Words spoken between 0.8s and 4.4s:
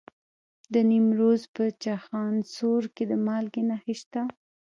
نیمروز په چخانسور کې د مالګې نښې شته.